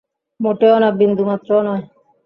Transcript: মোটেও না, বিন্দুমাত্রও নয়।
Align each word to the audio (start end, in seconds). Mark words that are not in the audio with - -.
মোটেও 0.39 0.75
না, 0.79 0.89
বিন্দুমাত্রও 0.99 1.61
নয়। 1.67 1.83